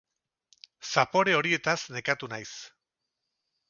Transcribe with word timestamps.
Zapore 0.93 1.37
horietaz 1.41 1.79
nekatu 1.99 2.35
naiz. 2.35 2.53